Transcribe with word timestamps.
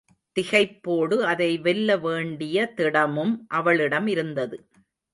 திகைப்போடு 0.35 1.17
அதை 1.23 1.57
வெல்ல 1.57 1.97
வேண்டிய 1.97 2.65
திடமும் 2.75 3.45
அவளிடம் 3.49 4.07
இருந்தது. 4.07 4.57